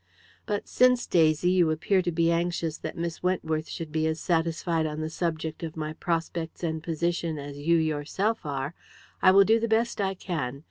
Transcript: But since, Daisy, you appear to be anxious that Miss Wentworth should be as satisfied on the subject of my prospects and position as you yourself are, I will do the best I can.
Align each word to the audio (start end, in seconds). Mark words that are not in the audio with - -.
But 0.47 0.67
since, 0.67 1.05
Daisy, 1.05 1.51
you 1.51 1.69
appear 1.69 2.01
to 2.01 2.11
be 2.11 2.31
anxious 2.31 2.79
that 2.79 2.97
Miss 2.97 3.21
Wentworth 3.21 3.69
should 3.69 3.91
be 3.91 4.07
as 4.07 4.19
satisfied 4.19 4.87
on 4.87 4.99
the 4.99 5.11
subject 5.11 5.61
of 5.61 5.77
my 5.77 5.93
prospects 5.93 6.63
and 6.63 6.81
position 6.81 7.37
as 7.37 7.59
you 7.59 7.77
yourself 7.77 8.43
are, 8.43 8.73
I 9.21 9.29
will 9.29 9.43
do 9.43 9.59
the 9.59 9.67
best 9.67 10.01
I 10.01 10.15
can. 10.15 10.59